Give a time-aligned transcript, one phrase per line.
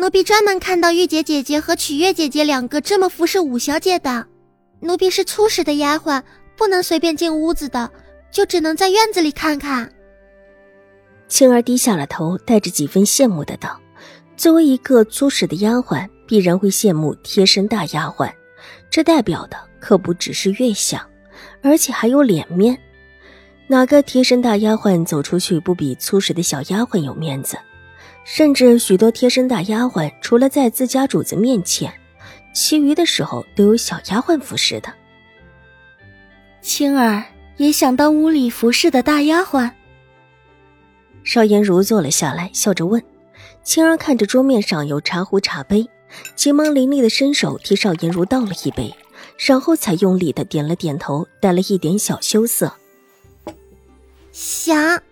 [0.00, 4.26] 奴婢专门看到玉洁姐姐和曲月姐姐两个这么服侍五小姐的。
[4.80, 6.22] 奴婢是粗使的丫鬟，
[6.56, 7.90] 不能随便进屋子的，
[8.30, 9.92] 就只能在院子里看看。
[11.28, 13.78] 青儿低下了头，带着几分羡慕的道
[14.38, 18.32] ：“作为一个粗使的丫鬟，必然会羡慕贴身大丫鬟。
[18.88, 20.98] 这代表的可不只是月相，
[21.60, 22.74] 而且还有脸面。
[23.66, 27.54] 哪个贴身大丫鬟走出去不比粗使的小丫鬟有面子？”
[28.32, 31.92] 甚至许多贴身大丫鬟，除了在自家主子面前，
[32.54, 34.94] 其余的时候都有小丫鬟服侍的。
[36.62, 37.24] 青儿
[37.56, 39.68] 也想当屋里服侍的大丫鬟。
[41.24, 43.02] 邵颜如坐了下来，笑着问
[43.64, 45.90] ：“青儿看着桌面上有茶壶茶杯，
[46.36, 48.94] 急忙伶俐的伸手替邵颜如倒了一杯，
[49.38, 52.72] 然后才用力的点了点头，带了一点小羞涩，
[54.30, 55.02] 想。”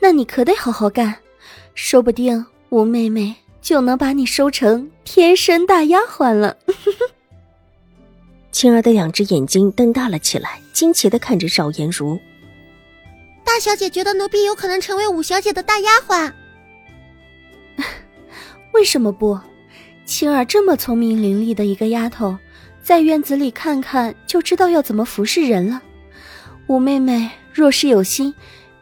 [0.00, 1.16] 那你可得好好干，
[1.74, 6.56] 说不定五妹妹就能把你收成贴身大丫鬟了。
[8.52, 12.18] 青儿的两只眼睛瞪大了起来，惊奇的看着邵颜如。
[13.44, 16.32] 大小姐觉得奴婢有可能成为五小姐的大丫鬟？
[18.72, 19.38] 为什么不？
[20.04, 22.38] 青儿这么聪明伶俐的一个丫头，
[22.82, 25.82] 在院子里看看就知道要怎么服侍人了。
[26.68, 28.34] 五妹妹若是有心。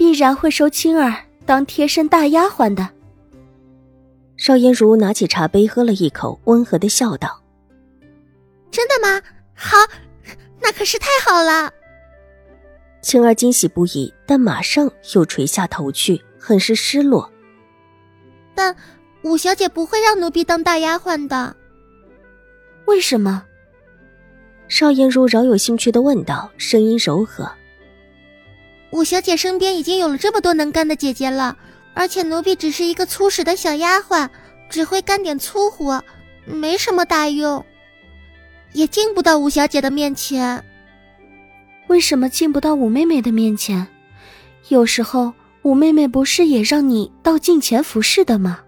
[0.00, 2.88] 必然会收青儿当贴身大丫鬟的。
[4.38, 7.42] 邵颜如拿起茶杯喝了一口，温和的笑道
[8.72, 9.20] ：“真的吗？
[9.54, 9.76] 好，
[10.58, 11.70] 那可是太好了。”
[13.02, 17.30] 青儿惊喜不已，但马上又垂下头去，很是失落。
[18.54, 18.74] 但
[19.20, 21.54] 五小姐不会让奴婢当大丫鬟的。
[22.86, 23.44] 为什么？
[24.66, 27.46] 邵颜如饶有兴趣的问道，声音柔和。
[28.92, 31.56] 五小姐身边已经有了这么多能干的姐姐了，
[31.94, 34.28] 而且奴婢只是一个粗使的小丫鬟，
[34.68, 36.02] 只会干点粗活，
[36.44, 37.64] 没什么大用，
[38.72, 40.64] 也进不到五小姐的面前。
[41.86, 43.86] 为什么进不到五妹妹的面前？
[44.68, 48.60] 有时候五妹妹不是也让你到近前服侍的吗？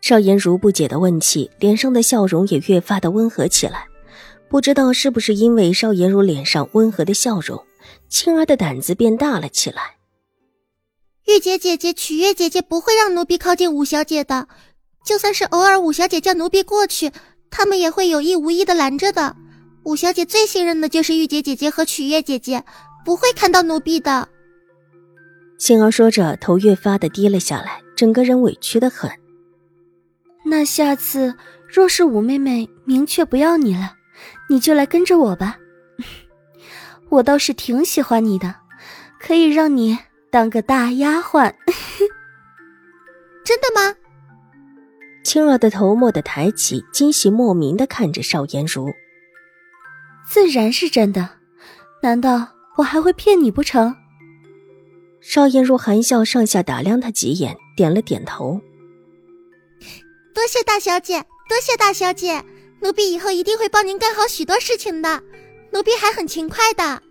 [0.00, 3.86] 邵颜如不解的问起，脸上的笑容也越发的温和起来。
[4.48, 7.64] 不知道是不是因为邵颜如脸上温和的笑容。
[8.08, 9.96] 青儿的胆子变大了起来。
[11.26, 14.46] 玉洁姐姐、曲月姐姐不会让奴婢靠近五小姐的，
[15.04, 17.10] 就算是偶尔五小姐叫奴婢过去，
[17.50, 19.34] 他们也会有意无意的拦着的。
[19.84, 22.64] 五小姐最信任的就是玉洁姐姐和曲月姐姐，
[23.04, 24.28] 不会看到奴婢的。
[25.58, 29.10] 青儿说着，头越发的低了下来，整个人委屈的很。
[30.44, 31.34] 那下次
[31.66, 33.94] 若是五妹妹明确不要你了，
[34.50, 35.56] 你就来跟着我吧。
[37.08, 38.54] 我倒是挺喜欢你的，
[39.20, 39.98] 可以让你
[40.30, 41.52] 当个大丫鬟。
[43.44, 43.94] 真的吗？
[45.22, 48.92] 青儿的头蓦地抬起，惊喜莫名的看着邵颜如。
[50.26, 51.30] 自然是真的，
[52.02, 53.94] 难道我还会骗你不成？
[55.20, 58.60] 邵颜如含笑上下打量他几眼，点了点头。
[60.34, 62.44] 多谢大小姐，多谢大小姐，
[62.80, 65.22] 奴婢以后一定会帮您干好许多事情的。
[65.74, 67.02] 奴婢还很勤快的。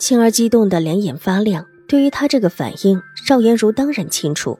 [0.00, 1.64] 青儿激动的两眼发亮。
[1.86, 4.58] 对于他这个反应，邵颜如当然清楚。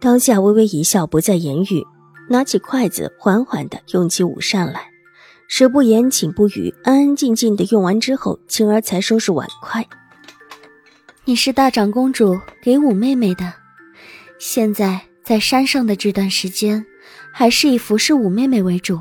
[0.00, 1.84] 当下微微一笑，不再言语，
[2.28, 4.88] 拿起筷子，缓缓的用起午膳来。
[5.46, 9.86] 食不言，寝不语，安安静静的用完之后，青儿才收拾碗筷。
[11.24, 13.52] 你是大长公主给五妹妹的，
[14.40, 16.84] 现在在山上的这段时间，
[17.30, 19.00] 还是以服侍五妹妹为主。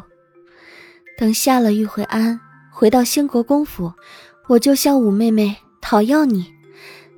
[1.18, 2.40] 等下了玉回安。
[2.84, 3.94] 回到兴国公府，
[4.50, 6.48] 我就向五妹妹讨要你，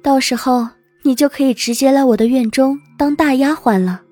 [0.04, 0.68] 到时候
[1.02, 4.04] 你就可以直接来我的院中当大丫鬟了。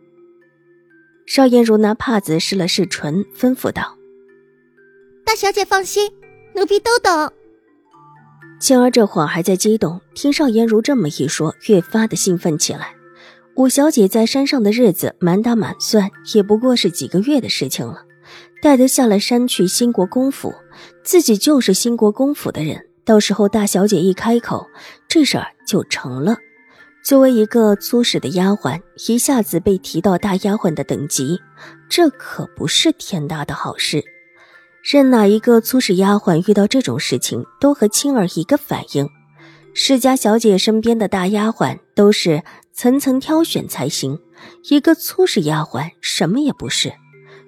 [1.28, 3.96] 邵颜如拿帕子试了试唇，吩咐道
[5.24, 6.12] ：“大小姐放心，
[6.56, 7.32] 奴婢都懂。”
[8.60, 12.96] 青儿这会儿还在激动，听邵颜如这么一说，越发的兴奋起来。
[13.58, 18.04] 五小姐在山上的日子，满打满算也不过是几个月的事情了。
[18.62, 20.54] 带他下了山去兴国公府，
[21.04, 22.88] 自己就是兴国公府的人。
[23.06, 24.66] 到时候大小姐一开口，
[25.08, 26.38] 这事儿就成了。
[27.04, 31.38] 作为一个粗使的丫鬟，一下子被提到大丫鬟的等级，
[31.90, 34.02] 这可不是天大的好事。
[34.82, 39.10] 任哪一个粗使丫鬟遇到这种事情，都和青儿一个反应。
[39.74, 44.20] 世家小姐身边的大丫鬟都是层层挑选才行，
[44.70, 46.94] 一个粗使丫鬟什么也不是，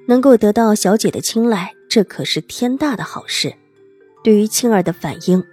[0.08, 3.54] 能够得到小姐的青睐，这可是天大的好事。
[4.24, 5.44] 对于青儿的反应，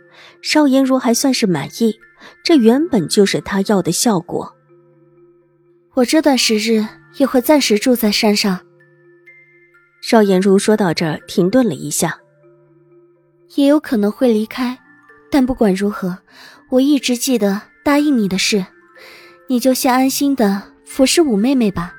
[0.41, 1.99] 邵颜如还算是满意，
[2.45, 4.55] 这原本就是他要的效果。
[5.95, 8.61] 我这段时日也会暂时住在山上。
[10.01, 12.19] 邵颜如说到这儿，停顿了一下，
[13.55, 14.79] 也有可能会离开，
[15.31, 16.19] 但不管如何。
[16.71, 18.65] 我一直记得答应你的事，
[19.49, 21.95] 你就先安心的服侍五妹妹吧。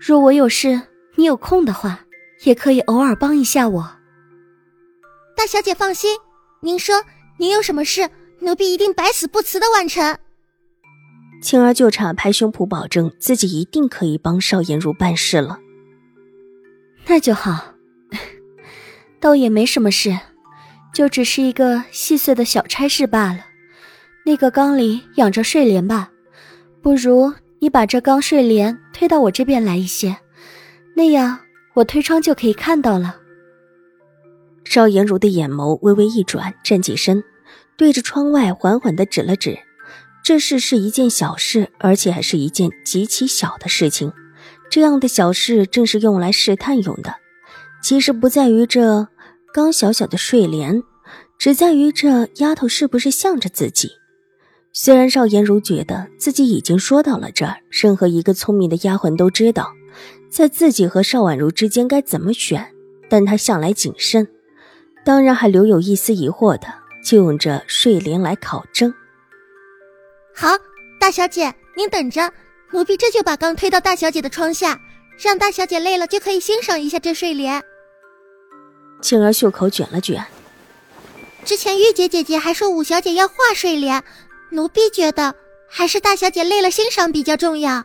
[0.00, 0.80] 若我有事，
[1.18, 1.98] 你有空的话，
[2.44, 3.90] 也可以偶尔帮一下我。
[5.36, 6.16] 大小姐放心，
[6.60, 6.94] 您说
[7.38, 10.16] 您有什么事，奴婢一定百死不辞的完成。
[11.42, 15.58] 青儿就差拍胸脯保证自己一定可以帮邵颜如办事了。
[17.08, 17.74] 那就好，
[19.18, 20.16] 倒也没什么事，
[20.94, 23.40] 就只是一个细碎的小差事罢了。
[24.24, 26.12] 那个缸里养着睡莲吧，
[26.80, 30.16] 不如你把这缸睡莲推到我这边来一些，
[30.98, 31.38] 那样
[31.74, 33.20] 我推窗就可以看到了。
[34.64, 37.22] 邵颜如的眼眸微微一转，站起身，
[37.76, 39.56] 对着窗外缓缓的指了指。
[40.24, 44.12] 这事是一件小事，而且还是一件极其小的事情。
[44.68, 47.14] 这样的小事正是用来试探用的，
[47.80, 49.06] 其实不在于这
[49.54, 50.82] 刚小小的睡莲，
[51.38, 53.92] 只在于这丫头是不是向着自己。
[54.72, 59.72] 虽然邵颜如觉得自己已经说到了这儿，任何一个聪明的丫鬟都知道，
[60.30, 62.74] 在自己和邵婉如之间该怎么选，
[63.08, 64.28] 但她向来谨慎，
[65.04, 66.66] 当然还留有一丝疑惑的，
[67.04, 68.92] 就用这睡莲来考证。
[70.34, 70.48] 好，
[71.00, 72.32] 大小姐，您等着，
[72.72, 74.78] 奴婢这就把缸推到大小姐的窗下，
[75.18, 77.62] 让大小姐累了就可以欣赏一下这睡莲。
[79.00, 80.24] 青儿袖口卷了卷，
[81.44, 84.04] 之前玉姐姐姐还说五小姐要画睡莲。
[84.50, 85.34] 奴婢觉得
[85.68, 87.84] 还是大小姐累了欣赏比较重要。